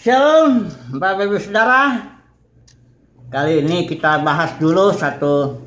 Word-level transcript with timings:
Shalom, 0.00 0.64
Bapak 0.96 1.28
Ibu 1.28 1.36
Saudara. 1.36 1.92
Kali 3.28 3.60
ini 3.60 3.84
kita 3.84 4.24
bahas 4.24 4.56
dulu 4.56 4.96
satu 4.96 5.60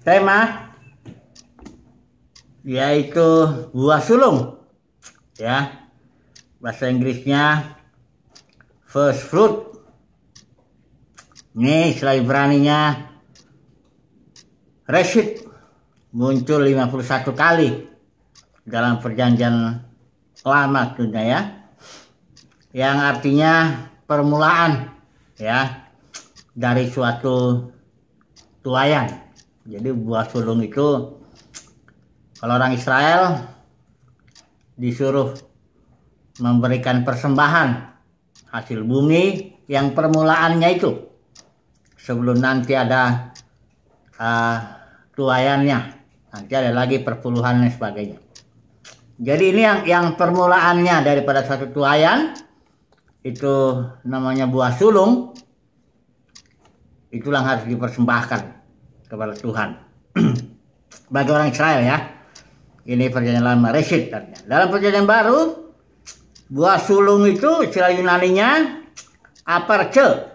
tema 0.00 0.72
yaitu 2.64 3.28
buah 3.76 4.00
sulung. 4.00 4.56
Ya. 5.36 5.84
Bahasa 6.64 6.88
Inggrisnya 6.88 7.76
first 8.88 9.28
fruit. 9.28 9.68
Ini 11.52 11.92
istilah 11.92 12.16
Ibraninya 12.16 13.04
Reshit 14.88 15.44
muncul 16.16 16.64
51 16.64 17.36
kali 17.36 17.84
dalam 18.64 18.96
perjanjian 18.96 19.84
lama 20.40 20.82
tentunya 20.96 21.24
ya 21.28 21.57
yang 22.76 23.00
artinya 23.00 23.86
permulaan 24.04 24.92
ya 25.40 25.88
dari 26.52 26.88
suatu 26.90 27.68
tuayan. 28.60 29.08
Jadi 29.68 29.88
buah 29.92 30.28
sulung 30.28 30.64
itu 30.64 31.16
kalau 32.40 32.52
orang 32.56 32.72
Israel 32.72 33.44
disuruh 34.78 35.34
memberikan 36.38 37.02
persembahan 37.02 37.68
hasil 38.48 38.80
bumi 38.86 39.52
yang 39.68 39.92
permulaannya 39.92 40.68
itu 40.72 40.90
sebelum 41.98 42.40
nanti 42.40 42.72
ada 42.72 43.34
uh, 44.16 44.58
tuayannya. 45.12 45.98
Nanti 46.28 46.52
ada 46.52 46.72
lagi 46.72 47.00
perpuluhan 47.00 47.64
dan 47.64 47.72
sebagainya. 47.72 48.18
Jadi 49.18 49.44
ini 49.50 49.62
yang 49.64 49.78
yang 49.84 50.06
permulaannya 50.14 51.02
daripada 51.02 51.42
satu 51.42 51.74
tuayan 51.74 52.38
itu 53.26 53.82
namanya 54.06 54.46
buah 54.46 54.74
sulung. 54.78 55.34
Itulah 57.08 57.40
harus 57.40 57.64
dipersembahkan 57.64 58.40
kepada 59.08 59.34
Tuhan. 59.34 59.70
Bagi 61.14 61.30
orang 61.32 61.48
Israel 61.50 61.80
ya. 61.82 61.98
Ini 62.88 63.12
perjanjian 63.12 63.44
lama 63.44 63.68
resit 63.68 64.08
dalam 64.48 64.72
perjanjian 64.72 65.04
baru 65.04 65.68
buah 66.48 66.80
sulung 66.80 67.28
itu 67.28 67.68
istilah 67.68 67.92
Yunaninya 67.92 68.80
aparce 69.44 70.32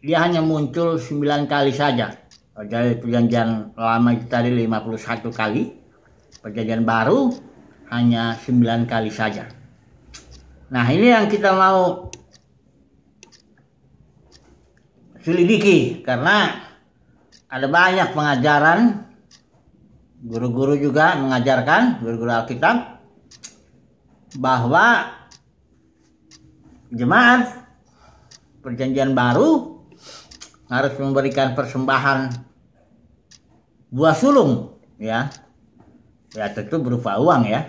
dia 0.00 0.24
hanya 0.24 0.40
muncul 0.40 0.96
9 0.96 1.44
kali 1.44 1.72
saja. 1.76 2.16
Jadi 2.56 3.04
perjanjian 3.04 3.76
lama 3.76 4.16
itu 4.16 4.24
tadi 4.32 4.48
51 4.48 5.28
kali. 5.28 5.76
Perjanjian 6.40 6.88
baru 6.88 7.36
hanya 7.92 8.32
9 8.40 8.88
kali 8.88 9.12
saja 9.12 9.44
nah 10.72 10.86
ini 10.88 11.12
yang 11.12 11.28
kita 11.28 11.52
mau 11.52 12.08
selidiki 15.24 16.04
karena 16.04 16.64
ada 17.48 17.66
banyak 17.66 18.12
pengajaran. 18.12 18.80
Guru-guru 20.24 20.80
juga 20.80 21.20
mengajarkan 21.20 22.00
guru-guru 22.00 22.32
Alkitab 22.32 22.96
bahwa 24.40 25.12
jemaat 26.88 27.68
perjanjian 28.64 29.12
baru 29.12 29.84
harus 30.72 30.96
memberikan 30.96 31.52
persembahan 31.52 32.32
buah 33.92 34.16
sulung 34.16 34.80
ya. 34.96 35.28
Ya 36.32 36.48
tentu 36.50 36.80
berupa 36.80 37.20
uang 37.20 37.44
ya 37.44 37.68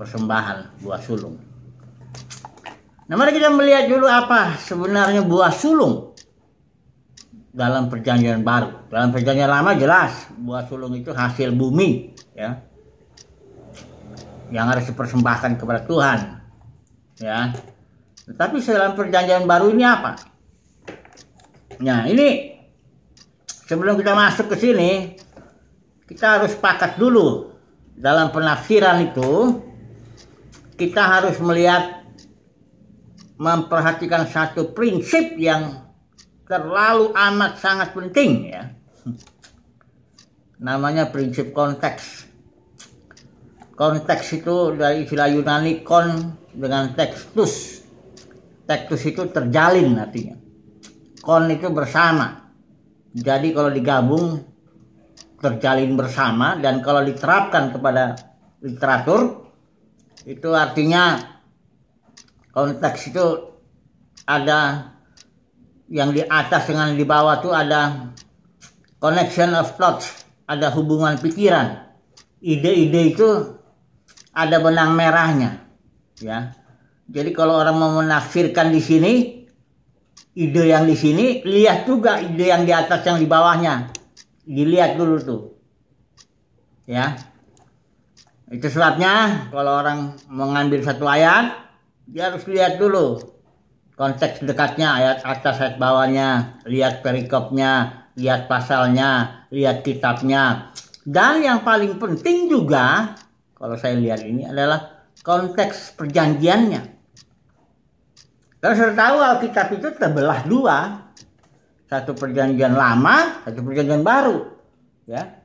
persembahan 0.00 0.80
buah 0.80 1.00
sulung. 1.04 1.36
Nah 3.04 3.14
mari 3.20 3.36
kita 3.36 3.52
melihat 3.52 3.84
dulu 3.84 4.08
apa 4.08 4.56
sebenarnya 4.56 5.20
buah 5.20 5.52
sulung 5.52 6.16
dalam 7.52 7.92
perjanjian 7.92 8.40
baru. 8.40 8.88
Dalam 8.88 9.12
perjanjian 9.12 9.52
lama 9.52 9.76
jelas 9.76 10.32
buah 10.40 10.64
sulung 10.64 10.96
itu 10.96 11.12
hasil 11.12 11.52
bumi 11.52 12.16
ya. 12.32 12.64
Yang 14.48 14.66
harus 14.72 14.84
dipersembahkan 14.88 15.60
kepada 15.60 15.84
Tuhan 15.84 16.18
ya. 17.20 17.52
Tetapi 18.24 18.56
dalam 18.64 18.96
perjanjian 18.96 19.44
baru 19.44 19.68
ini 19.68 19.84
apa? 19.84 20.16
Nah 21.84 22.08
ini 22.08 22.56
sebelum 23.44 24.00
kita 24.00 24.16
masuk 24.16 24.48
ke 24.48 24.56
sini 24.56 24.90
kita 26.08 26.40
harus 26.40 26.56
sepakat 26.56 26.96
dulu 26.96 27.52
dalam 28.00 28.32
penafsiran 28.32 29.04
itu 29.04 29.68
kita 30.80 31.04
harus 31.04 31.36
melihat 31.44 32.00
memperhatikan 33.36 34.24
satu 34.24 34.72
prinsip 34.72 35.36
yang 35.36 35.84
terlalu 36.48 37.12
amat 37.12 37.60
sangat 37.60 37.92
penting 37.92 38.48
ya. 38.48 38.72
Namanya 40.56 41.12
prinsip 41.12 41.52
konteks. 41.52 42.24
Konteks 43.76 44.26
itu 44.40 44.76
dari 44.76 45.04
istilah 45.04 45.28
Yunani 45.28 45.84
kon 45.84 46.36
dengan 46.52 46.96
tekstus. 46.96 47.84
Tekstus 48.64 49.04
itu 49.08 49.28
terjalin 49.28 49.96
artinya. 50.00 50.36
Kon 51.20 51.48
itu 51.48 51.68
bersama. 51.72 52.52
Jadi 53.12 53.56
kalau 53.56 53.72
digabung 53.72 54.36
terjalin 55.40 55.96
bersama. 55.96 56.60
Dan 56.60 56.84
kalau 56.84 57.00
diterapkan 57.04 57.72
kepada 57.72 58.20
literatur 58.60 59.49
itu 60.28 60.50
artinya 60.52 61.16
konteks 62.52 63.08
itu 63.08 63.26
ada 64.28 64.92
yang 65.90 66.14
di 66.14 66.22
atas 66.22 66.70
dengan 66.70 66.94
di 66.94 67.02
bawah 67.02 67.40
itu 67.40 67.50
ada 67.50 68.12
connection 69.00 69.56
of 69.56 69.74
thoughts 69.74 70.20
ada 70.50 70.74
hubungan 70.74 71.14
pikiran. 71.22 71.86
Ide-ide 72.42 73.14
itu 73.14 73.28
ada 74.34 74.56
benang 74.58 74.98
merahnya 74.98 75.62
ya. 76.18 76.58
Jadi 77.10 77.30
kalau 77.30 77.58
orang 77.58 77.76
mau 77.78 77.90
menafsirkan 78.02 78.74
di 78.74 78.82
sini 78.82 79.12
ide 80.34 80.62
yang 80.66 80.86
di 80.86 80.94
sini 80.94 81.42
lihat 81.42 81.86
juga 81.86 82.22
ide 82.22 82.50
yang 82.50 82.62
di 82.66 82.72
atas 82.74 83.06
yang 83.06 83.22
di 83.22 83.30
bawahnya. 83.30 83.94
Dilihat 84.50 84.98
dulu 84.98 85.16
tuh 85.22 85.42
ya 86.90 87.14
itu 88.50 88.66
sebabnya 88.66 89.46
kalau 89.54 89.80
orang 89.80 90.18
mengambil 90.26 90.82
satu 90.82 91.06
ayat 91.06 91.54
dia 92.10 92.34
harus 92.34 92.42
lihat 92.50 92.82
dulu 92.82 93.22
konteks 93.94 94.42
dekatnya 94.42 94.98
ayat 94.98 95.18
atas 95.22 95.62
ayat 95.62 95.76
bawahnya 95.78 96.58
lihat 96.66 97.06
perikopnya 97.06 98.04
lihat 98.18 98.50
pasalnya 98.50 99.46
lihat 99.54 99.86
kitabnya 99.86 100.74
dan 101.06 101.40
yang 101.40 101.64
paling 101.64 101.96
penting 101.96 102.50
juga 102.50 103.16
kalau 103.56 103.76
saya 103.76 103.96
lihat 103.96 104.24
ini 104.24 104.48
adalah 104.48 105.04
konteks 105.20 105.96
perjanjiannya. 105.96 106.82
Kalau 108.60 108.92
tahu 108.92 109.16
Alkitab 109.24 109.72
itu 109.72 109.88
terbelah 109.96 110.44
dua. 110.44 111.08
Satu 111.90 112.14
perjanjian 112.14 112.76
lama, 112.76 113.42
satu 113.42 113.66
perjanjian 113.66 114.06
baru. 114.06 114.46
Ya. 115.10 115.39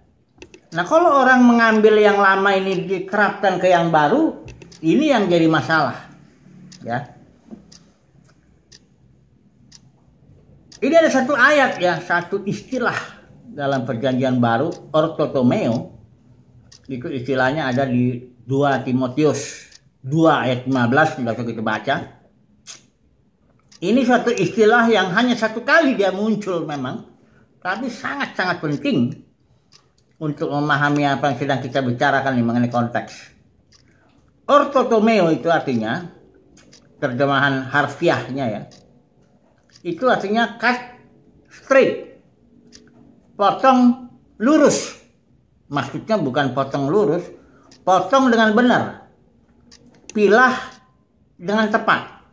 Nah 0.75 0.84
kalau 0.84 1.24
orang 1.24 1.40
mengambil 1.40 1.96
yang 1.96 2.19
lama 2.19 2.52
ini 2.52 2.84
diterapkan 2.84 3.63
ke 3.63 3.72
yang 3.72 3.96
baru, 3.96 4.44
ini 4.84 5.08
yang 5.08 5.31
jadi 5.31 5.47
masalah. 5.47 6.12
Ya. 6.84 7.16
Ini 10.84 10.91
ada 11.00 11.08
satu 11.08 11.31
ayat 11.31 11.80
ya, 11.80 12.03
satu 12.03 12.44
istilah 12.44 13.00
dalam 13.47 13.88
perjanjian 13.88 14.36
baru, 14.44 14.68
ortotomeo. 14.91 15.96
Itu 16.92 17.07
istilahnya 17.07 17.72
ada 17.72 17.88
di 17.88 18.36
2 18.44 18.84
Timotius 18.84 19.72
2 20.03 20.12
ayat 20.28 20.59
15 20.68 21.24
tidak 21.24 21.33
usah 21.39 21.48
kita 21.48 21.63
baca. 21.63 21.95
Ini 23.80 24.01
suatu 24.04 24.30
istilah 24.36 24.92
yang 24.92 25.07
hanya 25.16 25.39
satu 25.39 25.63
kali 25.63 25.95
dia 25.95 26.12
muncul 26.12 26.68
memang, 26.68 27.07
tapi 27.63 27.88
sangat-sangat 27.88 28.60
penting 28.60 29.25
untuk 30.19 30.47
memahami 30.47 31.03
apa 31.03 31.31
yang 31.31 31.38
sedang 31.38 31.59
kita 31.59 31.83
bicarakan 31.83 32.39
mengenai 32.39 32.71
konteks. 32.71 33.35
Ortotomeo 34.45 35.33
itu 35.33 35.50
artinya 35.50 36.06
terjemahan 37.01 37.67
harfiahnya 37.67 38.45
ya. 38.47 38.62
Itu 39.83 40.07
artinya 40.07 40.56
cut 40.62 40.77
straight. 41.51 42.21
Potong 43.35 44.09
lurus. 44.39 44.95
Maksudnya 45.67 46.21
bukan 46.21 46.53
potong 46.53 46.88
lurus, 46.88 47.25
potong 47.83 48.29
dengan 48.29 48.53
benar. 48.56 48.83
Pilah 50.13 50.56
dengan 51.35 51.67
tepat. 51.67 52.23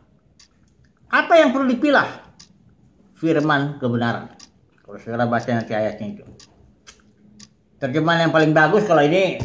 Apa 1.11 1.33
yang 1.41 1.51
perlu 1.51 1.67
dipilah? 1.67 2.23
Firman 3.19 3.81
kebenaran. 3.81 4.31
Kalau 4.85 4.97
saudara 5.01 5.27
baca 5.27 5.49
nanti 5.49 5.73
ayatnya 5.75 6.07
itu. 6.19 6.25
Terjemahan 7.83 8.31
yang 8.31 8.31
paling 8.31 8.55
bagus 8.55 8.87
kalau 8.87 9.03
ini 9.03 9.35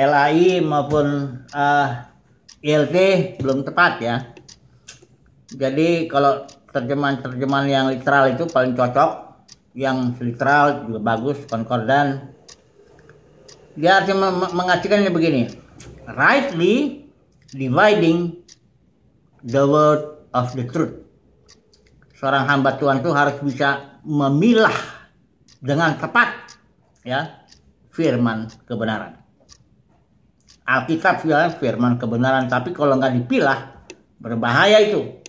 LAI 0.00 0.64
maupun 0.64 1.36
uh, 1.52 2.08
ILT 2.64 2.96
belum 3.44 3.68
tepat 3.68 3.92
ya. 4.00 4.16
Jadi 5.52 6.08
kalau 6.08 6.48
terjemahan-terjemahan 6.72 7.68
yang 7.68 7.86
literal 7.92 8.32
itu 8.32 8.48
paling 8.48 8.72
cocok, 8.72 9.44
yang 9.76 10.16
literal 10.24 10.88
juga 10.88 11.04
bagus, 11.04 11.44
konkordan. 11.44 12.32
Dia 13.76 14.00
artinya 14.00 14.32
mengartikannya 14.56 15.12
begini, 15.12 15.52
rightly 16.16 17.04
dividing 17.52 18.40
the 19.44 19.68
word 19.68 20.16
of 20.32 20.48
the 20.56 20.64
truth. 20.64 20.96
Seorang 22.16 22.48
hamba 22.48 22.80
Tuhan 22.80 23.04
itu 23.04 23.12
harus 23.12 23.36
bisa 23.44 24.00
memilah 24.00 24.80
dengan 25.60 25.92
tepat 26.00 26.56
ya 27.04 27.41
firman 27.92 28.48
kebenaran. 28.64 29.20
Alkitab 30.64 31.20
ya 31.28 31.52
firman 31.52 32.00
kebenaran, 32.00 32.48
tapi 32.48 32.72
kalau 32.72 32.96
nggak 32.96 33.12
dipilah 33.22 33.84
berbahaya 34.16 34.80
itu. 34.80 35.20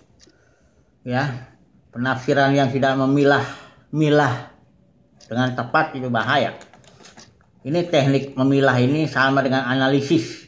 Ya, 1.03 1.51
penafsiran 1.91 2.55
yang 2.55 2.71
tidak 2.71 2.95
memilah 2.95 3.43
milah 3.91 4.55
dengan 5.27 5.51
tepat 5.51 5.99
itu 5.99 6.07
bahaya. 6.07 6.55
Ini 7.63 7.87
teknik 7.91 8.35
memilah 8.39 8.75
ini 8.79 9.07
sama 9.07 9.43
dengan 9.43 9.67
analisis 9.67 10.43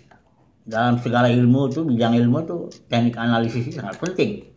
dalam 0.66 0.98
segala 0.98 1.30
ilmu 1.30 1.70
itu 1.70 1.86
bidang 1.86 2.18
ilmu 2.18 2.38
itu 2.42 2.58
teknik 2.90 3.16
analisis 3.22 3.70
itu 3.70 3.78
sangat 3.78 4.02
penting 4.02 4.50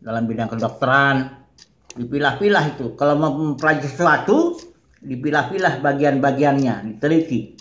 dalam 0.00 0.24
bidang 0.24 0.48
kedokteran 0.48 1.44
dipilah-pilah 1.92 2.64
itu 2.72 2.96
kalau 2.96 3.20
mempelajari 3.20 3.84
sesuatu 3.84 4.56
dipilah-pilah 5.02 5.82
bagian-bagiannya 5.82 6.94
diteliti. 6.94 7.58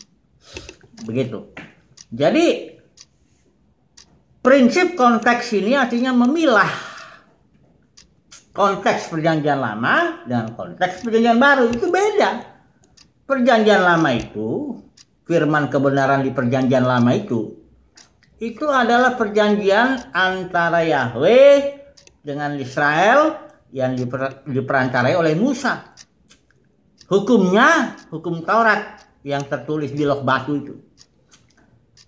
Begitu. 1.03 1.51
Jadi 2.13 2.77
prinsip 4.45 4.93
konteks 4.93 5.57
ini 5.57 5.73
artinya 5.73 6.13
memilah 6.13 6.69
konteks 8.53 9.09
perjanjian 9.09 9.57
lama 9.57 10.25
dengan 10.29 10.53
konteks 10.53 11.01
perjanjian 11.01 11.41
baru. 11.41 11.73
Itu 11.73 11.89
beda. 11.89 12.29
Perjanjian 13.25 13.81
lama 13.81 14.09
itu 14.13 14.77
firman 15.25 15.67
kebenaran 15.67 16.21
di 16.21 16.29
perjanjian 16.29 16.85
lama 16.85 17.15
itu 17.15 17.61
itu 18.41 18.65
adalah 18.65 19.13
perjanjian 19.13 20.09
antara 20.17 20.81
Yahweh 20.81 21.77
dengan 22.25 22.57
Israel 22.57 23.37
yang 23.69 23.93
diper, 23.93 24.41
diperancarai 24.49 25.13
oleh 25.13 25.37
Musa. 25.37 25.93
Hukumnya 27.11 27.99
hukum 28.07 28.39
Taurat 28.47 29.03
yang 29.27 29.43
tertulis 29.43 29.91
di 29.91 30.07
loh 30.07 30.23
batu 30.23 30.55
itu. 30.55 30.79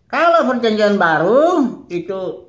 Kalau 0.07 0.47
perjanjian 0.47 0.95
baru 0.95 1.83
itu 1.91 2.47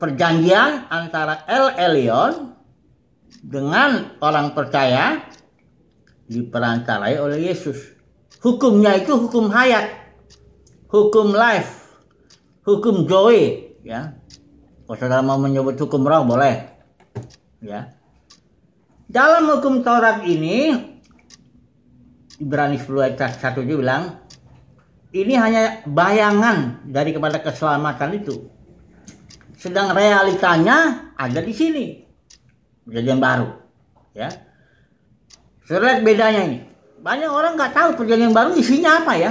perjanjian 0.00 0.88
antara 0.88 1.44
El 1.44 1.76
Elyon 1.76 2.32
dengan 3.44 4.16
orang 4.24 4.56
percaya 4.56 5.20
diperancarai 6.32 7.20
oleh 7.20 7.52
Yesus. 7.52 7.92
Hukumnya 8.40 8.96
itu 8.96 9.12
hukum 9.12 9.52
hayat, 9.52 9.92
hukum 10.88 11.36
life, 11.36 11.84
hukum 12.64 13.04
Joy 13.04 13.68
ya 13.84 14.16
kalau 14.88 14.96
saudara 14.96 15.20
mau 15.20 15.36
menyebut 15.36 15.76
hukum 15.76 16.00
roh 16.04 16.24
boleh 16.24 16.72
ya 17.60 17.92
dalam 19.08 19.44
hukum 19.52 19.84
Taurat 19.84 20.24
ini 20.24 20.72
Ibrani 22.42 22.82
10 22.82 22.90
ayat 22.98 23.38
1 23.38 23.62
dia 23.62 23.76
bilang 23.78 24.02
ini 25.14 25.34
hanya 25.38 25.86
bayangan 25.86 26.82
dari 26.90 27.14
kepada 27.14 27.38
keselamatan 27.38 28.18
itu. 28.18 28.50
Sedang 29.54 29.94
realitanya 29.94 31.10
ada 31.14 31.38
di 31.38 31.54
sini. 31.54 32.02
Perjanjian 32.82 33.22
baru 33.22 33.48
ya. 34.12 34.28
Saudara 35.64 36.02
bedanya 36.02 36.42
ini 36.44 36.58
banyak 37.00 37.30
orang 37.30 37.54
nggak 37.54 37.72
tahu 37.72 37.88
perjanjian 38.02 38.34
baru 38.34 38.58
isinya 38.58 39.06
apa 39.06 39.12
ya. 39.14 39.30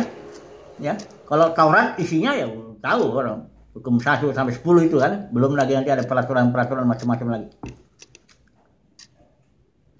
Ya 0.79 0.95
kalau 1.27 1.51
Taurat 1.51 1.99
isinya 1.99 2.31
ya 2.31 2.47
tahu 2.79 3.03
orang. 3.11 3.51
Hukum 3.73 3.97
1 3.97 4.29
sampai 4.37 4.53
10 4.53 4.85
itu 4.85 5.01
kan 5.01 5.33
belum 5.33 5.57
lagi 5.57 5.73
nanti 5.73 5.89
ada 5.89 6.05
peraturan-peraturan 6.05 6.85
macam-macam 6.85 7.27
lagi. 7.35 7.49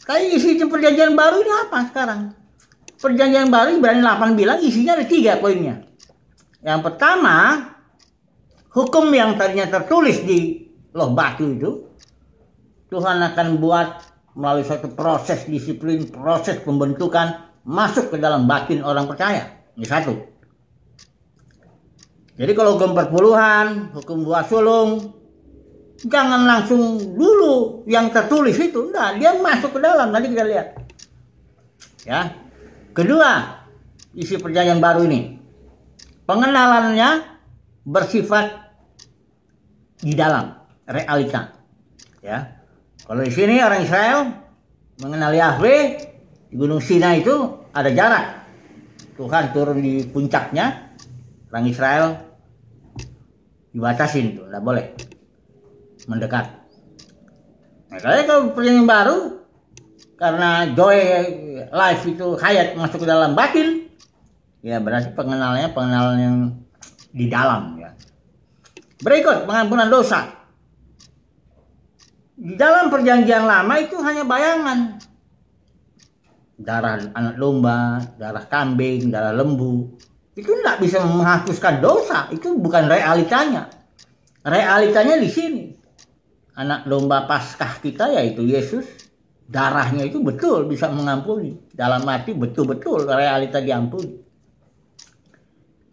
Kayak 0.06 0.38
isi 0.38 0.62
perjanjian 0.62 1.18
baru 1.18 1.42
ini 1.42 1.52
apa 1.68 1.80
sekarang 1.90 2.43
perjanjian 3.04 3.52
baru 3.52 3.84
berani 3.84 4.00
8 4.00 4.40
bilang 4.40 4.64
isinya 4.64 4.96
ada 4.96 5.04
tiga 5.04 5.44
poinnya 5.44 5.84
yang 6.64 6.80
pertama 6.80 7.68
hukum 8.72 9.12
yang 9.12 9.36
tadinya 9.36 9.68
tertulis 9.68 10.24
di 10.24 10.72
loh 10.96 11.12
batu 11.12 11.52
itu 11.52 11.72
Tuhan 12.88 13.20
akan 13.20 13.60
buat 13.60 13.88
melalui 14.40 14.64
suatu 14.64 14.88
proses 14.96 15.44
disiplin 15.44 16.08
proses 16.08 16.64
pembentukan 16.64 17.52
masuk 17.68 18.16
ke 18.16 18.18
dalam 18.18 18.48
batin 18.48 18.80
orang 18.80 19.04
percaya 19.04 19.52
ini 19.76 19.84
satu 19.84 20.34
jadi 22.34 22.52
kalau 22.58 22.82
hukum 22.82 22.98
perpuluhan, 22.98 23.94
hukum 23.94 24.26
buah 24.26 24.46
sulung, 24.50 25.14
jangan 26.02 26.50
langsung 26.50 26.98
dulu 27.14 27.86
yang 27.86 28.10
tertulis 28.10 28.58
itu. 28.58 28.90
Enggak, 28.90 29.22
dia 29.22 29.38
masuk 29.38 29.78
ke 29.78 29.80
dalam. 29.80 30.10
Nanti 30.10 30.34
kita 30.34 30.46
lihat. 30.50 30.68
Ya. 32.10 32.34
Kedua, 32.94 33.32
isi 34.14 34.38
perjanjian 34.38 34.78
baru 34.78 35.10
ini. 35.10 35.42
Pengenalannya 36.30 37.26
bersifat 37.84 38.54
di 40.00 40.14
dalam 40.14 40.54
realita. 40.86 41.58
Ya. 42.22 42.64
Kalau 43.04 43.26
di 43.26 43.34
sini 43.34 43.60
orang 43.60 43.82
Israel 43.84 44.20
mengenal 45.02 45.34
Yahweh 45.36 45.84
di 46.48 46.56
Gunung 46.56 46.80
Sinai 46.80 47.26
itu 47.26 47.66
ada 47.74 47.90
jarak. 47.92 48.46
Tuhan 49.18 49.52
turun 49.52 49.82
di 49.82 50.06
puncaknya, 50.10 50.96
orang 51.50 51.66
Israel 51.70 52.06
dibatasin 53.74 54.38
tuh, 54.38 54.46
nggak 54.50 54.64
boleh 54.64 54.86
mendekat. 56.08 56.46
Nah, 57.90 58.00
kalau 58.02 58.54
perjanjian 58.54 58.90
baru 58.90 59.43
karena 60.16 60.70
joy 60.72 60.98
life 61.70 62.04
itu 62.08 62.38
hayat 62.40 62.78
masuk 62.78 63.04
ke 63.04 63.08
dalam 63.08 63.34
batin, 63.34 63.90
ya 64.62 64.80
berarti 64.80 65.12
pengenalannya 65.14 65.70
pengenalan 65.74 66.18
yang 66.20 66.38
di 67.14 67.26
dalam 67.30 67.78
ya. 67.82 67.92
Berikut 69.04 69.46
pengampunan 69.50 69.92
dosa. 69.92 70.32
Di 72.34 72.58
dalam 72.58 72.90
perjanjian 72.90 73.46
lama 73.46 73.76
itu 73.78 74.00
hanya 74.02 74.24
bayangan. 74.26 74.98
Darah 76.58 77.12
anak 77.14 77.36
domba, 77.36 78.00
darah 78.16 78.46
kambing, 78.48 79.12
darah 79.12 79.36
lembu 79.36 79.94
itu 80.34 80.50
tidak 80.50 80.82
bisa 80.82 80.98
menghapuskan 81.06 81.78
dosa 81.78 82.26
itu 82.34 82.58
bukan 82.58 82.90
realitanya 82.90 83.70
realitanya 84.42 85.22
di 85.22 85.30
sini 85.30 85.64
anak 86.58 86.90
domba 86.90 87.30
paskah 87.30 87.78
kita 87.78 88.10
yaitu 88.18 88.42
Yesus 88.42 88.86
darahnya 89.54 90.10
itu 90.10 90.18
betul 90.26 90.66
bisa 90.66 90.90
mengampuni. 90.90 91.54
Dalam 91.70 92.02
hati 92.10 92.34
betul-betul 92.34 93.06
realita 93.06 93.62
diampuni. 93.62 94.18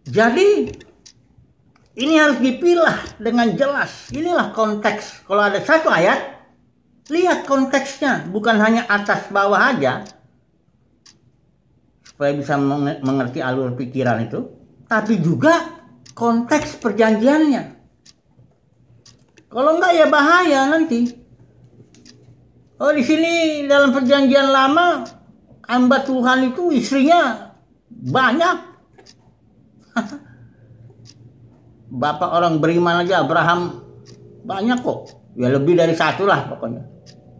Jadi 0.09 0.73
ini 2.01 2.15
harus 2.17 2.41
dipilah 2.41 3.21
dengan 3.21 3.53
jelas. 3.53 4.09
Inilah 4.17 4.57
konteks. 4.57 5.29
Kalau 5.29 5.45
ada 5.45 5.61
satu 5.61 5.93
ayat 5.93 6.41
lihat 7.13 7.45
konteksnya. 7.45 8.25
Bukan 8.33 8.57
hanya 8.57 8.89
atas 8.89 9.29
bawah 9.29 9.77
aja. 9.77 10.09
Supaya 12.09 12.33
bisa 12.33 12.57
mengerti 13.05 13.45
alur 13.45 13.77
pikiran 13.77 14.25
itu, 14.25 14.49
tapi 14.89 15.21
juga 15.21 15.85
konteks 16.17 16.81
perjanjiannya. 16.81 17.77
Kalau 19.53 19.77
enggak 19.77 19.93
ya 19.93 20.07
bahaya 20.09 20.61
nanti. 20.73 21.20
Oh 22.81 22.93
di 22.97 23.05
sini 23.05 23.65
dalam 23.69 23.93
perjanjian 23.93 24.49
lama 24.49 25.05
hamba 25.69 26.01
Tuhan 26.01 26.49
itu 26.49 26.73
istrinya 26.73 27.53
banyak. 27.93 28.57
Bapak 32.01 32.31
orang 32.33 32.57
beriman 32.57 33.05
aja 33.05 33.21
Abraham 33.21 33.85
banyak 34.49 34.81
kok. 34.81 35.13
Ya 35.37 35.53
lebih 35.53 35.77
dari 35.77 35.93
satu 35.93 36.25
lah 36.25 36.49
pokoknya. 36.49 36.83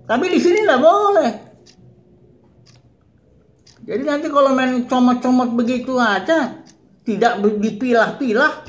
Tapi 0.05 0.27
di 0.29 0.39
sini 0.43 0.61
nggak 0.67 0.83
boleh. 0.83 1.31
Jadi 3.89 4.03
nanti 4.05 4.29
kalau 4.29 4.53
main 4.53 4.87
comot-comot 4.87 5.57
begitu 5.57 5.97
aja, 5.99 6.63
tidak 7.03 7.41
dipilah-pilah, 7.43 8.63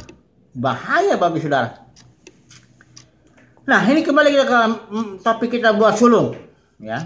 bahaya 0.56 1.20
babi 1.20 1.44
saudara. 1.44 1.92
Nah 3.68 3.82
ini 3.86 4.02
kembali 4.02 4.30
kita 4.34 4.46
ke 4.48 4.60
mm, 4.90 5.10
topik 5.22 5.54
kita 5.54 5.78
buah 5.78 5.94
sulung, 5.94 6.34
ya. 6.82 7.00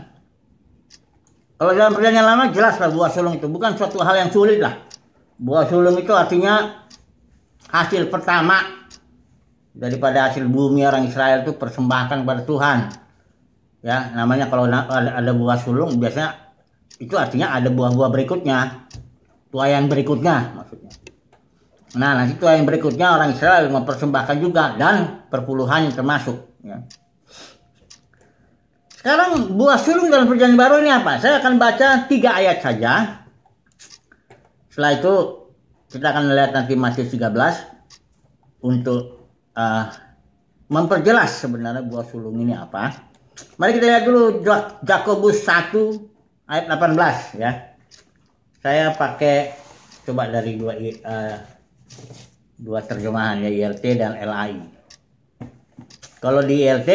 Kalau 1.55 1.71
dalam 1.71 1.95
perjanjian 1.95 2.25
lama 2.27 2.51
jelas 2.51 2.75
lah 2.79 2.91
buah 2.91 3.11
sulung 3.11 3.39
itu 3.39 3.47
bukan 3.47 3.79
suatu 3.79 4.03
hal 4.03 4.15
yang 4.19 4.31
sulit 4.31 4.59
lah. 4.59 4.75
Buah 5.39 5.67
sulung 5.67 5.95
itu 5.95 6.11
artinya 6.11 6.83
hasil 7.71 8.07
pertama 8.11 8.87
daripada 9.75 10.31
hasil 10.31 10.47
bumi 10.47 10.87
orang 10.87 11.07
Israel 11.07 11.43
itu 11.43 11.55
persembahkan 11.55 12.23
kepada 12.23 12.41
Tuhan. 12.43 12.77
Ya, 13.85 14.09
namanya 14.17 14.49
kalau 14.49 14.65
ada, 14.65 15.31
buah 15.35 15.61
sulung 15.61 16.01
biasanya 16.01 16.57
itu 16.97 17.13
artinya 17.15 17.53
ada 17.53 17.69
buah-buah 17.71 18.09
berikutnya. 18.09 18.89
Tuayan 19.53 19.87
berikutnya 19.87 20.57
maksudnya. 20.59 20.91
Nah, 21.95 22.11
nanti 22.19 22.35
tuayan 22.35 22.67
berikutnya 22.67 23.15
orang 23.15 23.31
Israel 23.31 23.71
mempersembahkan 23.71 24.35
juga 24.43 24.75
dan 24.75 25.23
perpuluhan 25.31 25.95
termasuk. 25.95 26.35
Ya. 26.59 26.83
Sekarang 29.05 29.53
buah 29.53 29.77
sulung 29.77 30.09
dalam 30.09 30.25
perjanjian 30.25 30.57
baru 30.57 30.81
ini 30.81 30.89
apa? 30.89 31.21
Saya 31.21 31.37
akan 31.37 31.61
baca 31.61 32.09
tiga 32.09 32.41
ayat 32.41 32.57
saja. 32.57 33.21
Setelah 34.73 34.97
itu 34.97 35.13
kita 35.93 36.09
akan 36.09 36.23
melihat 36.33 36.57
nanti 36.57 36.73
Matius 36.73 37.13
13 37.13 38.65
untuk 38.65 39.29
uh, 39.53 39.93
memperjelas 40.73 41.37
sebenarnya 41.37 41.85
buah 41.85 42.01
sulung 42.09 42.41
ini 42.41 42.57
apa. 42.57 42.97
Mari 43.61 43.77
kita 43.77 43.85
lihat 43.93 44.03
dulu 44.09 44.41
Jakobus 44.81 45.37
1 45.45 46.49
ayat 46.49 46.65
18 46.65 47.45
ya. 47.45 47.77
Saya 48.57 48.89
pakai 48.97 49.53
coba 50.01 50.33
dari 50.33 50.57
dua 50.57 50.73
uh, 50.81 51.37
dua 52.57 52.81
terjemahan 52.81 53.37
ya 53.45 53.53
ILT 53.53 53.85
dan 54.01 54.17
LAI. 54.17 54.65
Kalau 56.17 56.41
di 56.41 56.65
ILT 56.65 56.89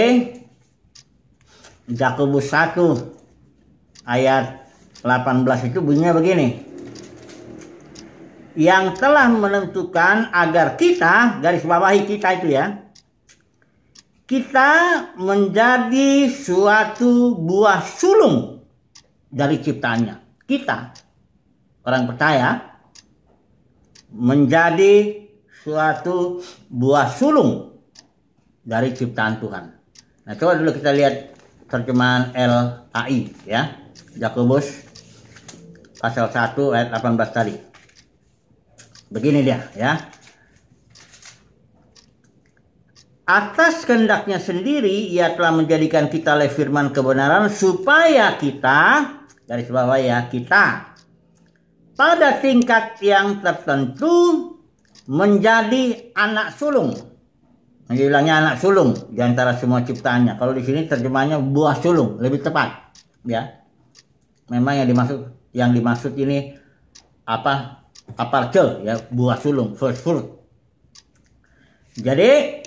Jakobus 1.91 2.49
1 2.55 2.79
ayat 4.07 4.63
18 5.03 5.69
itu 5.75 5.79
bunyinya 5.83 6.15
begini. 6.15 6.49
Yang 8.55 8.99
telah 8.99 9.31
menentukan 9.31 10.31
agar 10.35 10.75
kita 10.75 11.39
garis 11.39 11.63
bawahi 11.63 12.07
kita 12.07 12.43
itu 12.43 12.55
ya 12.55 12.91
kita 14.31 14.71
menjadi 15.19 16.31
suatu 16.31 17.35
buah 17.35 17.83
sulung 17.83 18.63
dari 19.27 19.59
ciptaannya. 19.59 20.47
Kita 20.47 20.79
orang 21.83 22.07
percaya 22.07 22.79
menjadi 24.15 25.27
suatu 25.51 26.43
buah 26.71 27.11
sulung 27.11 27.75
dari 28.63 28.95
ciptaan 28.95 29.43
Tuhan. 29.43 29.65
Nah 30.27 30.35
coba 30.39 30.59
dulu 30.59 30.79
kita 30.79 30.95
lihat 30.95 31.15
terjemahan 31.71 32.35
LAI 32.35 33.31
ya 33.47 33.79
Yakobus 34.19 34.85
pasal 36.03 36.27
1 36.29 36.59
ayat 36.75 36.89
18 36.93 37.31
tadi 37.31 37.71
Begini 39.11 39.43
dia 39.43 39.67
ya. 39.75 39.99
Atas 43.27 43.83
kehendaknya 43.83 44.39
sendiri 44.39 45.11
ia 45.11 45.35
telah 45.35 45.51
menjadikan 45.55 46.07
kita 46.07 46.39
oleh 46.39 46.51
firman 46.51 46.95
kebenaran 46.95 47.51
supaya 47.51 48.39
kita 48.39 49.07
dari 49.47 49.67
bawah 49.67 49.99
ya 49.99 50.31
kita 50.31 50.95
pada 51.99 52.39
tingkat 52.39 53.03
yang 53.03 53.43
tertentu 53.43 54.55
menjadi 55.11 56.15
anak 56.15 56.55
sulung. 56.55 56.95
Bilangnya 57.91 58.39
anak 58.39 58.55
sulung 58.63 58.95
di 59.11 59.19
antara 59.19 59.59
semua 59.59 59.83
ciptaannya. 59.83 60.39
Kalau 60.39 60.55
di 60.55 60.63
sini 60.63 60.87
terjemahnya 60.87 61.43
buah 61.43 61.75
sulung 61.83 62.23
lebih 62.23 62.39
tepat, 62.39 62.95
ya. 63.27 63.51
Memang 64.47 64.79
yang 64.79 64.87
dimaksud 64.87 65.19
yang 65.51 65.75
dimaksud 65.75 66.15
ini 66.15 66.55
apa 67.27 67.83
aparce 68.15 68.87
ya 68.87 68.95
buah 69.11 69.39
sulung 69.43 69.75
first 69.75 70.07
fruit. 70.07 70.23
Jadi 71.99 72.63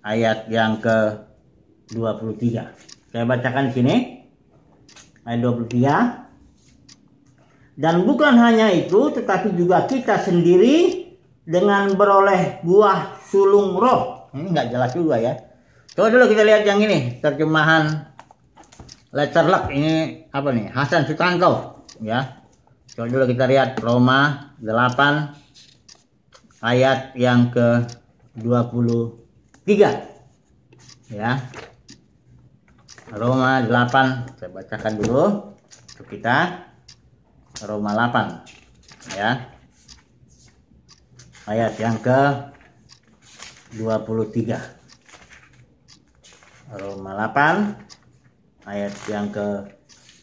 ayat 0.05 0.45
yang 0.53 0.77
ke 0.77 1.25
23. 1.89 2.69
Saya 3.09 3.25
bacakan 3.25 3.73
di 3.73 3.73
sini. 3.73 3.95
Ayat 5.25 5.41
23 5.41 6.25
dan 7.75 8.07
bukan 8.07 8.39
hanya 8.39 8.71
itu 8.71 9.11
tetapi 9.11 9.51
juga 9.59 9.83
kita 9.91 10.23
sendiri 10.23 11.11
dengan 11.43 11.91
beroleh 11.99 12.63
buah 12.63 13.19
sulung 13.27 13.75
roh. 13.75 14.31
Ini 14.31 14.53
nggak 14.53 14.69
jelas 14.71 14.91
juga 14.95 15.19
ya. 15.19 15.35
Coba 15.95 16.11
dulu 16.11 16.31
kita 16.31 16.43
lihat 16.47 16.63
yang 16.67 16.79
ini 16.83 17.19
terjemahan 17.19 18.15
Letterlock 19.15 19.71
ini 19.71 20.27
apa 20.31 20.49
nih? 20.51 20.71
Hasan 20.75 21.07
Sutanto 21.07 21.87
ya 22.03 22.44
coba 22.95 23.11
dulu 23.11 23.27
kita 23.27 23.51
lihat 23.51 23.75
Roma 23.83 24.55
8 24.63 26.63
ayat 26.63 27.11
yang 27.19 27.51
ke 27.51 27.83
23 28.39 31.11
ya. 31.11 31.43
Roma 33.11 33.67
8 33.67 34.39
saya 34.39 34.51
bacakan 34.55 34.95
dulu 35.03 35.51
untuk 35.91 36.07
kita. 36.07 36.71
Roma 37.67 37.99
8 37.99 38.47
ya. 39.19 39.43
Ayat 41.51 41.75
yang 41.83 41.99
ke 41.99 42.55
23 43.75 44.55
Roma 46.79 47.11
8 47.19 48.71
ayat 48.71 48.95
yang 49.11 49.35
ke 49.35 49.67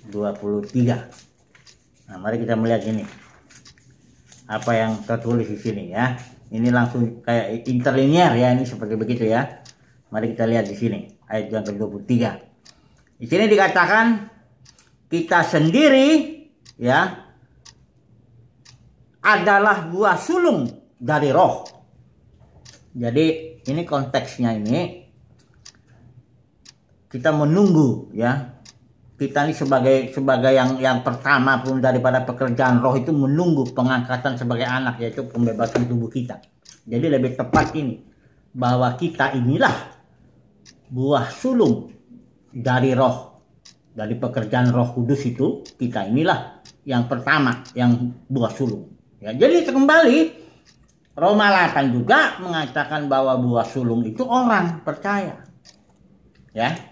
23 0.07 1.20
nah 2.11 2.19
mari 2.19 2.43
kita 2.43 2.59
melihat 2.59 2.83
ini. 2.91 3.07
Apa 4.51 4.75
yang 4.75 4.99
tertulis 5.07 5.47
di 5.47 5.55
sini 5.55 5.95
ya? 5.95 6.19
Ini 6.51 6.67
langsung 6.75 7.23
kayak 7.23 7.63
interlinear 7.71 8.35
ya 8.35 8.51
ini 8.51 8.67
seperti 8.67 8.99
begitu 8.99 9.23
ya. 9.23 9.63
Mari 10.11 10.35
kita 10.35 10.43
lihat 10.43 10.67
di 10.67 10.75
sini 10.75 11.07
ayat 11.31 11.47
yang 11.47 11.63
ke 11.63 11.71
23 11.71 12.51
di 13.21 13.29
sini 13.29 13.45
dikatakan 13.45 14.33
kita 15.05 15.45
sendiri 15.45 16.09
ya 16.81 17.29
adalah 19.21 19.85
buah 19.85 20.17
sulung 20.17 20.65
dari 20.97 21.29
roh. 21.29 21.61
Jadi 22.97 23.61
ini 23.61 23.85
konteksnya 23.85 24.57
ini 24.57 25.05
kita 27.13 27.29
menunggu 27.29 28.09
ya 28.17 28.57
kita 29.21 29.45
ini 29.45 29.53
sebagai 29.53 30.09
sebagai 30.17 30.49
yang 30.49 30.81
yang 30.81 31.05
pertama 31.05 31.61
pun 31.61 31.77
daripada 31.77 32.25
pekerjaan 32.25 32.81
roh 32.81 32.97
itu 32.97 33.13
menunggu 33.13 33.69
pengangkatan 33.69 34.33
sebagai 34.33 34.65
anak 34.65 34.97
yaitu 34.97 35.21
pembebasan 35.29 35.85
tubuh 35.85 36.09
kita. 36.09 36.41
Jadi 36.89 37.05
lebih 37.05 37.37
tepat 37.37 37.69
ini 37.77 38.01
bahwa 38.49 38.97
kita 38.97 39.37
inilah 39.37 39.93
buah 40.89 41.29
sulung 41.29 41.93
dari 42.49 42.97
roh 42.97 43.45
dari 43.93 44.17
pekerjaan 44.17 44.73
roh 44.73 44.89
kudus 44.89 45.21
itu 45.29 45.61
kita 45.77 46.09
inilah 46.09 46.65
yang 46.89 47.05
pertama 47.05 47.61
yang 47.77 48.17
buah 48.25 48.49
sulung. 48.49 48.89
Ya, 49.21 49.37
jadi 49.37 49.69
kembali 49.69 50.41
Roma 51.13 51.69
8 51.69 51.93
juga 51.93 52.41
mengatakan 52.41 53.05
bahwa 53.05 53.37
buah 53.37 53.69
sulung 53.69 54.01
itu 54.01 54.25
orang 54.25 54.81
percaya. 54.81 55.45
Ya, 56.57 56.90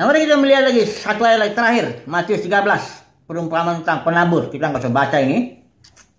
Nah 0.00 0.08
mari 0.08 0.24
kita 0.24 0.40
melihat 0.40 0.64
lagi 0.64 0.88
satu 0.88 1.28
ayat 1.28 1.52
terakhir 1.52 2.08
Matius 2.08 2.40
13 2.40 3.28
perumpamaan 3.28 3.84
tentang 3.84 4.00
penabur. 4.00 4.48
Kita 4.48 4.72
nggak 4.72 4.80
usah 4.80 4.96
baca 4.96 5.20
ini 5.20 5.60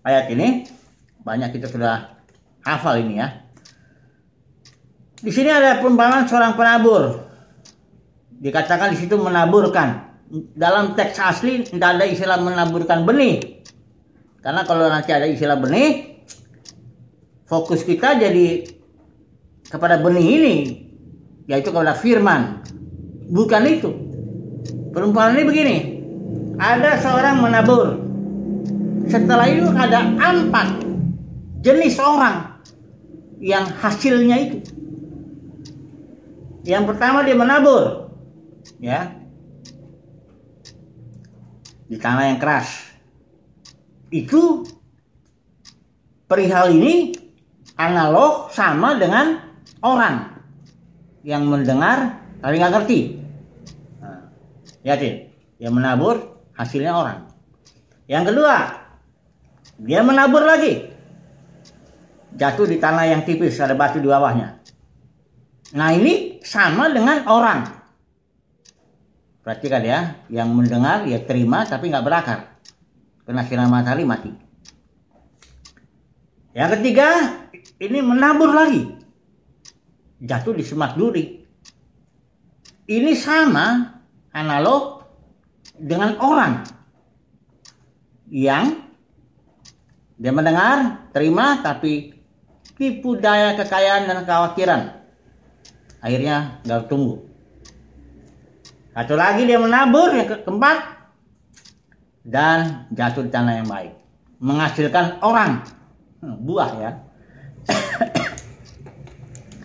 ayat 0.06 0.30
ini 0.30 0.70
banyak 1.26 1.50
kita 1.50 1.66
sudah 1.66 2.14
hafal 2.62 3.02
ini 3.02 3.18
ya. 3.18 3.42
Di 5.18 5.34
sini 5.34 5.50
ada 5.50 5.82
perumpamaan 5.82 6.30
seorang 6.30 6.54
penabur. 6.54 7.26
Dikatakan 8.38 8.94
di 8.94 9.02
situ 9.02 9.18
menaburkan. 9.18 10.14
Dalam 10.54 10.94
teks 10.94 11.18
asli 11.18 11.66
tidak 11.66 11.98
ada 11.98 12.06
istilah 12.06 12.38
menaburkan 12.38 13.02
benih. 13.02 13.66
Karena 14.46 14.62
kalau 14.62 14.94
nanti 14.94 15.10
ada 15.10 15.26
istilah 15.26 15.58
benih, 15.58 16.22
fokus 17.50 17.82
kita 17.82 18.14
jadi 18.14 18.62
kepada 19.74 19.98
benih 19.98 20.28
ini, 20.38 20.56
yaitu 21.50 21.74
kepada 21.74 21.98
firman. 21.98 22.62
Bukan 23.32 23.64
itu. 23.64 23.92
Perumpamaan 24.92 25.40
ini 25.40 25.44
begini. 25.48 25.78
Ada 26.60 27.00
seorang 27.00 27.40
menabur. 27.40 27.96
Setelah 29.08 29.48
itu 29.48 29.72
ada 29.72 30.04
empat 30.20 30.84
jenis 31.64 31.96
orang 31.98 32.60
yang 33.40 33.66
hasilnya 33.66 34.38
itu. 34.38 34.58
Yang 36.68 36.94
pertama 36.94 37.24
dia 37.24 37.34
menabur. 37.34 38.14
Ya. 38.78 39.16
Di 41.88 41.96
tanah 41.98 42.36
yang 42.36 42.40
keras. 42.40 42.92
Itu 44.12 44.68
perihal 46.28 46.76
ini 46.76 47.16
analog 47.80 48.52
sama 48.54 49.00
dengan 49.00 49.40
orang 49.82 50.44
yang 51.24 51.48
mendengar 51.48 52.21
tapi 52.42 52.58
nggak 52.58 52.74
ngerti 52.74 53.00
Ya, 54.82 54.98
Yakin? 54.98 55.14
Dia 55.62 55.70
menabur, 55.70 56.42
hasilnya 56.58 56.98
orang. 56.98 57.30
Yang 58.10 58.34
kedua, 58.34 58.56
dia 59.78 60.02
menabur 60.02 60.42
lagi. 60.42 60.90
Jatuh 62.34 62.66
di 62.66 62.82
tanah 62.82 63.06
yang 63.06 63.22
tipis, 63.22 63.62
ada 63.62 63.78
batu 63.78 64.02
di 64.02 64.10
bawahnya. 64.10 64.58
Nah 65.78 65.94
ini 65.94 66.42
sama 66.42 66.90
dengan 66.90 67.30
orang. 67.30 67.62
Perhatikan 69.46 69.82
ya, 69.86 70.00
yang 70.34 70.50
mendengar 70.54 71.06
ya 71.06 71.22
terima 71.22 71.66
tapi 71.66 71.94
nggak 71.94 72.06
berakar. 72.06 72.40
Kena 73.26 73.46
sinar 73.46 73.70
matahari 73.70 74.02
mati. 74.02 74.34
Yang 76.58 76.70
ketiga, 76.78 77.10
ini 77.78 78.02
menabur 78.02 78.50
lagi. 78.50 78.98
Jatuh 80.22 80.58
di 80.58 80.66
semak 80.66 80.98
duri. 80.98 81.41
Ini 82.90 83.14
sama 83.14 83.94
analog 84.34 85.06
dengan 85.78 86.18
orang 86.18 86.66
yang 88.32 88.92
dia 90.22 90.30
mendengar, 90.30 91.10
terima, 91.10 91.66
tapi 91.66 92.14
tipu 92.78 93.18
daya 93.18 93.58
kekayaan 93.58 94.06
dan 94.06 94.22
kekhawatiran. 94.22 94.82
Akhirnya 96.02 96.62
nggak 96.62 96.90
tunggu. 96.90 97.26
Satu 98.94 99.18
lagi 99.18 99.50
dia 99.50 99.58
menabur 99.58 100.14
yang 100.14 100.30
keempat 100.30 100.78
dan 102.22 102.86
jatuh 102.94 103.26
di 103.26 103.32
tanah 103.34 103.54
yang 103.64 103.70
baik. 103.70 103.98
Menghasilkan 104.42 105.22
orang. 105.26 105.66
Hmm, 106.22 106.38
buah 106.46 106.70
ya. 106.78 106.92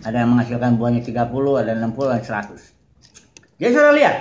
ada 0.07 0.17
yang 0.25 0.33
menghasilkan 0.33 0.81
buahnya 0.81 1.05
30, 1.05 1.61
ada 1.61 1.71
60, 1.77 2.13
ada 2.17 2.23
100. 2.23 2.66
Jadi 3.57 3.71
sudah 3.73 3.93
lihat, 3.93 4.15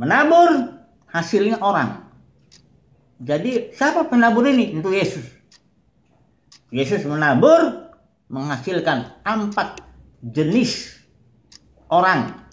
menabur 0.00 0.80
hasilnya 1.12 1.60
orang. 1.60 2.08
Jadi 3.18 3.74
siapa 3.74 4.06
penabur 4.06 4.46
ini? 4.46 4.78
Itu 4.78 4.88
Yesus. 4.94 5.26
Yesus 6.70 7.04
menabur 7.04 7.90
menghasilkan 8.28 9.24
empat 9.24 9.80
jenis 10.22 11.00
orang. 11.88 12.48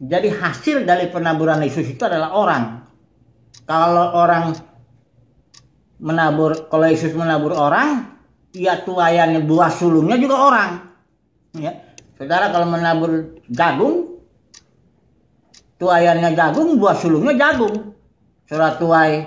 Jadi 0.00 0.32
hasil 0.32 0.88
dari 0.88 1.12
penaburan 1.12 1.60
Yesus 1.60 1.84
itu 1.84 2.00
adalah 2.00 2.32
orang. 2.32 2.62
Kalau 3.68 4.16
orang 4.16 4.56
menabur, 6.00 6.72
kalau 6.72 6.88
Yesus 6.88 7.12
menabur 7.12 7.52
orang, 7.52 8.16
ya 8.56 8.80
tuayannya 8.80 9.44
buah 9.44 9.68
sulungnya 9.68 10.16
juga 10.16 10.36
orang. 10.40 10.70
Ya. 11.52 11.89
Saudara 12.20 12.52
kalau 12.52 12.68
menabur 12.68 13.40
jagung, 13.48 14.20
tuayannya 15.80 16.36
jagung, 16.36 16.76
buah 16.76 16.92
sulungnya 16.92 17.32
jagung. 17.32 17.96
Surat 18.44 18.76
tuai 18.76 19.24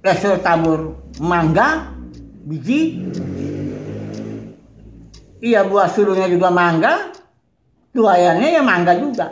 eh 0.00 0.16
surat 0.16 0.40
tabur 0.40 0.96
mangga 1.20 1.92
biji. 2.48 3.12
Iya 5.44 5.68
buah 5.68 5.92
sulungnya 5.92 6.32
juga 6.32 6.48
mangga 6.48 7.12
tuayannya 7.92 8.48
ya 8.48 8.64
mangga 8.64 8.96
juga. 8.96 9.28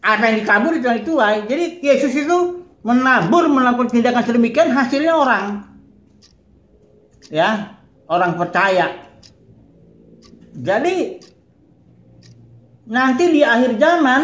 Apa 0.00 0.32
yang 0.32 0.40
ditabur 0.40 0.72
itu 0.72 0.88
yang 0.88 1.04
tuai. 1.04 1.44
Jadi 1.44 1.84
Yesus 1.84 2.16
itu 2.16 2.64
menabur 2.80 3.44
melakukan 3.52 3.92
tindakan 3.92 4.24
sedemikian 4.24 4.72
hasilnya 4.72 5.12
orang. 5.12 5.68
Ya 7.28 7.76
orang 8.08 8.40
percaya 8.40 9.07
jadi 10.58 11.22
nanti 12.90 13.24
di 13.30 13.46
akhir 13.46 13.78
zaman 13.78 14.22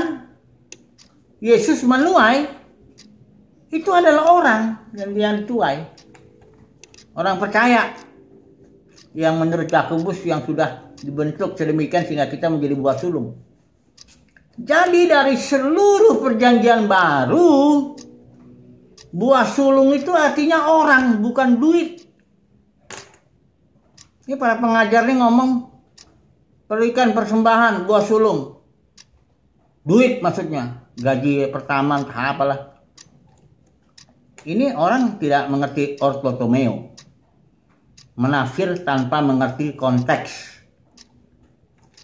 Yesus 1.38 1.86
menuai 1.86 2.48
itu 3.70 3.90
adalah 3.90 4.34
orang 4.34 4.62
yang 4.98 5.10
dia 5.14 5.30
tuai. 5.46 5.84
Orang 7.14 7.38
percaya 7.38 7.94
yang 9.14 9.38
menurut 9.38 9.70
Yakobus 9.70 10.18
yang 10.26 10.42
sudah 10.42 10.90
dibentuk 10.98 11.54
sedemikian 11.54 12.02
sehingga 12.02 12.26
kita 12.26 12.50
menjadi 12.50 12.74
buah 12.74 12.96
sulung. 12.98 13.38
Jadi 14.54 15.10
dari 15.10 15.38
seluruh 15.38 16.22
perjanjian 16.22 16.86
baru 16.86 17.94
buah 19.14 19.46
sulung 19.46 19.94
itu 19.94 20.10
artinya 20.10 20.70
orang 20.70 21.22
bukan 21.22 21.58
duit. 21.58 22.02
Ini 24.24 24.34
para 24.40 24.58
pengajar 24.58 25.06
nih 25.06 25.18
ngomong 25.20 25.73
berikan 26.68 27.12
persembahan 27.12 27.84
buah 27.84 28.04
sulung. 28.04 28.60
Duit 29.84 30.24
maksudnya, 30.24 30.88
gaji 30.96 31.52
pertama 31.52 32.00
apalah. 32.08 32.80
Ini 34.44 34.76
orang 34.76 35.16
tidak 35.20 35.48
mengerti 35.48 35.96
ortotomeo. 36.00 36.92
Menafsir 38.16 38.84
tanpa 38.84 39.20
mengerti 39.20 39.76
konteks. 39.76 40.52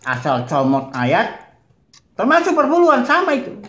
Asal 0.00 0.48
comot 0.48 0.88
ayat, 0.96 1.56
termasuk 2.16 2.56
perpuluhan 2.56 3.04
sama 3.04 3.36
itu. 3.36 3.60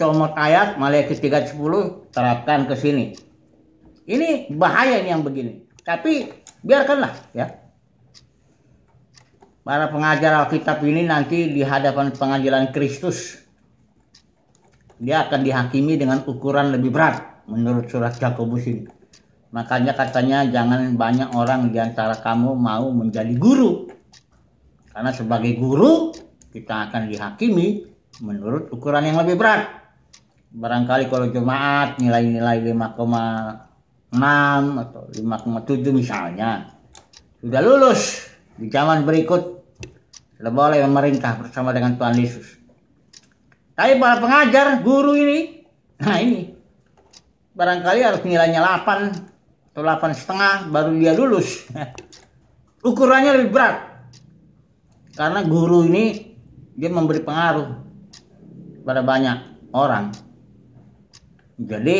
Comot 0.00 0.32
ayat 0.32 0.80
Maliaki 0.80 1.12
310 1.12 2.08
terapkan 2.08 2.64
ke 2.64 2.72
sini. 2.72 3.12
Ini 4.08 4.48
bahaya 4.56 5.04
ini 5.04 5.12
yang 5.12 5.20
begini. 5.20 5.68
Tapi 5.84 6.32
biarkanlah 6.64 7.12
ya 7.36 7.59
para 9.60 9.92
pengajar 9.92 10.44
Alkitab 10.44 10.80
ini 10.84 11.04
nanti 11.04 11.52
di 11.52 11.60
hadapan 11.60 12.12
pengadilan 12.14 12.72
Kristus 12.72 13.40
dia 15.00 15.24
akan 15.24 15.40
dihakimi 15.40 15.96
dengan 15.96 16.20
ukuran 16.28 16.76
lebih 16.76 16.92
berat 16.92 17.48
menurut 17.48 17.88
surat 17.88 18.12
Yakobus 18.20 18.68
ini. 18.68 18.84
Makanya 19.50 19.96
katanya 19.96 20.44
jangan 20.46 20.94
banyak 20.94 21.32
orang 21.34 21.72
di 21.72 21.80
antara 21.80 22.14
kamu 22.20 22.54
mau 22.54 22.92
menjadi 22.92 23.32
guru. 23.34 23.88
Karena 24.92 25.10
sebagai 25.10 25.56
guru 25.56 26.12
kita 26.52 26.92
akan 26.92 27.08
dihakimi 27.08 27.88
menurut 28.20 28.68
ukuran 28.70 29.08
yang 29.08 29.18
lebih 29.24 29.40
berat. 29.40 29.66
Barangkali 30.52 31.08
kalau 31.08 31.32
jemaat 31.32 31.96
nilai-nilai 31.96 32.60
5,5 32.60 34.20
atau 34.84 35.02
5,7 35.16 35.96
misalnya 35.96 36.76
sudah 37.40 37.60
lulus 37.64 38.29
di 38.60 38.68
zaman 38.68 39.08
berikut 39.08 39.64
sudah 40.36 40.52
boleh 40.52 40.84
memerintah 40.84 41.40
bersama 41.40 41.72
dengan 41.72 41.96
Tuhan 41.96 42.16
Yesus. 42.20 42.60
Tapi 43.72 43.96
para 43.96 44.20
pengajar, 44.20 44.84
guru 44.84 45.16
ini, 45.16 45.64
nah 45.96 46.20
ini 46.20 46.52
barangkali 47.56 48.00
harus 48.04 48.20
nilainya 48.24 48.60
8 48.60 49.72
atau 49.72 49.82
8 49.84 50.12
setengah 50.12 50.54
baru 50.68 50.92
dia 50.96 51.12
lulus. 51.16 51.64
Ukurannya 52.88 53.40
lebih 53.40 53.52
berat 53.52 53.76
karena 55.16 55.44
guru 55.44 55.84
ini 55.84 56.36
dia 56.76 56.88
memberi 56.88 57.20
pengaruh 57.20 57.68
pada 58.84 59.04
banyak 59.04 59.68
orang. 59.76 60.08
Jadi 61.60 61.98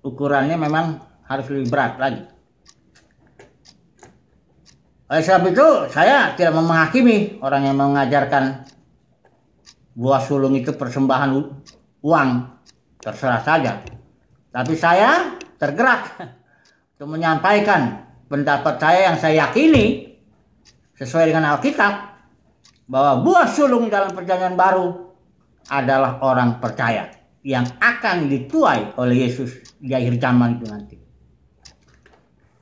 ukurannya 0.00 0.56
memang 0.56 1.04
harus 1.28 1.46
lebih 1.52 1.68
berat 1.68 2.00
lagi. 2.00 2.31
Oleh 5.12 5.20
sebab 5.20 5.52
itu 5.52 5.68
saya 5.92 6.32
tidak 6.32 6.56
menghakimi 6.56 7.36
orang 7.44 7.68
yang 7.68 7.76
mengajarkan 7.76 8.64
buah 9.92 10.24
sulung 10.24 10.56
itu 10.56 10.72
persembahan 10.72 11.36
uang 12.00 12.28
terserah 12.96 13.44
saja. 13.44 13.84
Tapi 14.48 14.72
saya 14.72 15.36
tergerak 15.60 16.16
untuk 16.96 17.12
menyampaikan 17.12 18.08
pendapat 18.24 18.80
saya 18.80 19.12
yang 19.12 19.20
saya 19.20 19.44
yakini 19.44 20.16
sesuai 20.96 21.28
dengan 21.28 21.60
Alkitab 21.60 21.92
bahwa 22.88 23.20
buah 23.20 23.52
sulung 23.52 23.92
dalam 23.92 24.16
perjanjian 24.16 24.56
baru 24.56 25.12
adalah 25.68 26.24
orang 26.24 26.56
percaya 26.56 27.12
yang 27.44 27.68
akan 27.84 28.32
dituai 28.32 28.96
oleh 28.96 29.28
Yesus 29.28 29.76
di 29.76 29.92
akhir 29.92 30.16
zaman 30.16 30.56
itu 30.56 30.66
nanti. 30.72 31.01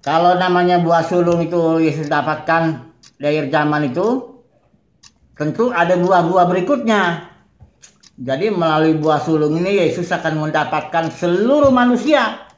Kalau 0.01 0.37
namanya 0.41 0.81
buah 0.81 1.05
sulung 1.05 1.45
itu 1.45 1.81
Yesus 1.81 2.09
dapatkan 2.09 2.89
akhir 3.21 3.53
zaman 3.53 3.93
itu, 3.93 4.41
tentu 5.37 5.69
ada 5.69 5.93
buah-buah 5.97 6.47
berikutnya. 6.49 7.29
Jadi 8.21 8.53
melalui 8.53 8.97
buah 8.97 9.21
sulung 9.21 9.57
ini 9.61 9.81
Yesus 9.81 10.09
akan 10.13 10.49
mendapatkan 10.49 11.13
seluruh 11.13 11.73
manusia. 11.73 12.49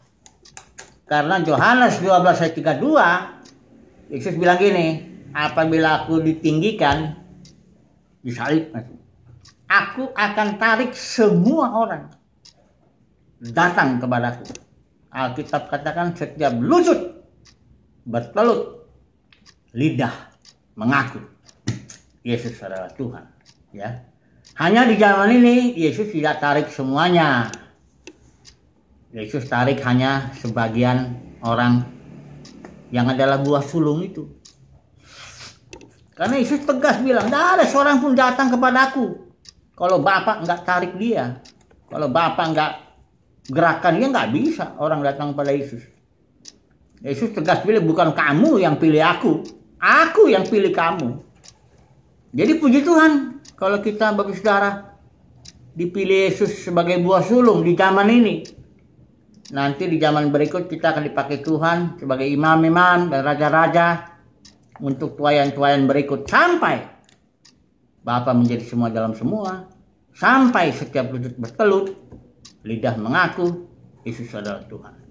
Karena 1.06 1.42
Yohanes 1.42 1.98
12 1.98 2.42
ayat 2.42 2.54
32, 2.54 4.14
Yesus 4.14 4.34
bilang 4.38 4.58
gini, 4.58 5.02
apabila 5.34 6.02
aku 6.06 6.22
ditinggikan, 6.22 7.22
disalib 8.22 8.70
aku 9.66 10.14
akan 10.14 10.48
tarik 10.62 10.94
semua 10.94 11.74
orang 11.74 12.04
datang 13.42 13.98
kepadaku 13.98 14.46
Alkitab 15.10 15.68
katakan 15.68 16.14
setiap 16.14 16.54
lutut 16.62 17.21
bertelut 18.02 18.88
lidah 19.72 20.12
mengaku 20.76 21.22
Yesus 22.22 22.58
adalah 22.62 22.90
Tuhan 22.94 23.24
ya 23.72 24.04
hanya 24.58 24.84
di 24.84 25.00
zaman 25.00 25.30
ini 25.42 25.74
Yesus 25.78 26.12
tidak 26.12 26.42
tarik 26.42 26.68
semuanya 26.68 27.48
Yesus 29.12 29.48
tarik 29.48 29.80
hanya 29.84 30.32
sebagian 30.40 31.20
orang 31.44 31.84
yang 32.92 33.08
adalah 33.08 33.40
buah 33.40 33.64
sulung 33.64 34.04
itu 34.04 34.42
karena 36.12 36.38
Yesus 36.38 36.62
tegas 36.62 37.00
bilang, 37.00 37.26
tidak 37.26 37.58
ada 37.58 37.64
seorang 37.64 37.98
pun 37.98 38.12
datang 38.12 38.52
kepadaku. 38.52 39.32
Kalau 39.72 40.04
Bapak 40.04 40.44
nggak 40.44 40.60
tarik 40.62 40.92
dia, 41.00 41.40
kalau 41.88 42.12
Bapak 42.12 42.46
nggak 42.52 42.72
gerakan 43.48 43.92
dia 43.98 44.08
nggak 44.12 44.30
bisa 44.30 44.76
orang 44.76 45.00
datang 45.00 45.32
pada 45.32 45.50
Yesus. 45.50 45.82
Yesus 47.02 47.34
tegas 47.34 47.66
bilang 47.66 47.82
bukan 47.82 48.14
kamu 48.14 48.62
yang 48.62 48.78
pilih 48.78 49.02
aku, 49.02 49.42
aku 49.82 50.30
yang 50.30 50.46
pilih 50.46 50.70
kamu. 50.70 51.18
Jadi 52.30 52.52
puji 52.62 52.86
Tuhan 52.86 53.42
kalau 53.58 53.82
kita 53.82 54.14
bagi 54.14 54.38
saudara 54.38 54.94
dipilih 55.74 56.30
Yesus 56.30 56.62
sebagai 56.62 57.02
buah 57.02 57.26
sulung 57.26 57.66
di 57.66 57.74
zaman 57.74 58.06
ini. 58.06 58.34
Nanti 59.52 59.84
di 59.84 60.00
zaman 60.00 60.32
berikut 60.32 60.70
kita 60.70 60.96
akan 60.96 61.12
dipakai 61.12 61.44
Tuhan 61.44 62.00
sebagai 62.00 62.24
imam-imam 62.24 63.12
dan 63.12 63.20
raja-raja 63.20 64.16
untuk 64.80 65.18
tuayan-tuayan 65.18 65.84
berikut 65.84 66.24
sampai 66.24 66.88
Bapa 68.02 68.32
menjadi 68.34 68.64
semua 68.64 68.88
dalam 68.88 69.12
semua 69.12 69.68
sampai 70.14 70.72
setiap 70.72 71.12
lutut 71.12 71.36
bertelut 71.38 71.86
lidah 72.64 72.96
mengaku 72.96 73.68
Yesus 74.02 74.32
adalah 74.34 74.64
Tuhan. 74.66 75.01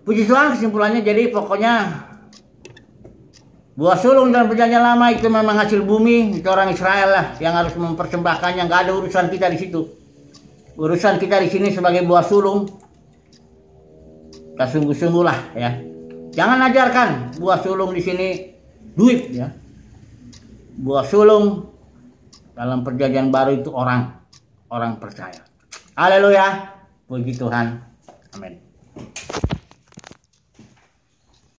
Puji 0.00 0.24
Tuhan 0.24 0.56
kesimpulannya 0.56 1.04
jadi 1.04 1.28
pokoknya 1.28 2.08
buah 3.76 3.96
sulung 4.00 4.32
dalam 4.32 4.48
perjanjian 4.48 4.80
lama 4.80 5.12
itu 5.12 5.28
memang 5.28 5.56
hasil 5.56 5.84
bumi 5.84 6.40
itu 6.40 6.48
orang 6.48 6.72
Israel 6.72 7.08
lah 7.12 7.26
yang 7.36 7.52
harus 7.52 7.76
mempersembahkannya. 7.76 8.64
Nggak 8.64 8.80
ada 8.88 8.92
urusan 8.96 9.28
kita 9.28 9.52
di 9.52 9.58
situ. 9.60 9.80
Urusan 10.80 11.20
kita 11.20 11.36
di 11.44 11.48
sini 11.52 11.68
sebagai 11.68 12.08
buah 12.08 12.24
sulung. 12.24 12.64
Kita 14.56 14.64
sungguh-sungguh 14.72 15.24
lah 15.24 15.38
ya. 15.52 15.70
Jangan 16.32 16.58
ajarkan 16.72 17.08
buah 17.36 17.60
sulung 17.60 17.92
di 17.92 18.00
sini 18.00 18.28
duit 18.96 19.36
ya. 19.36 19.52
Buah 20.80 21.04
sulung 21.04 21.68
dalam 22.56 22.80
perjanjian 22.80 23.28
baru 23.28 23.52
itu 23.60 23.68
orang 23.68 24.16
orang 24.72 24.96
percaya. 24.96 25.44
Haleluya. 25.92 26.72
Puji 27.04 27.36
Tuhan. 27.36 27.84
Amin 28.38 28.70